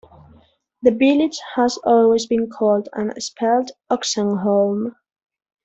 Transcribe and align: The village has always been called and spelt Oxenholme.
The 0.81 0.89
village 0.89 1.37
has 1.53 1.77
always 1.83 2.25
been 2.25 2.49
called 2.49 2.89
and 2.93 3.13
spelt 3.21 3.69
Oxenholme. 3.91 4.95